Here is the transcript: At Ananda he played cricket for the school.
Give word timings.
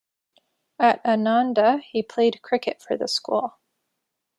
At 0.79 0.99
Ananda 1.05 1.77
he 1.77 2.01
played 2.01 2.41
cricket 2.41 2.81
for 2.81 2.97
the 2.97 3.07
school. 3.07 3.59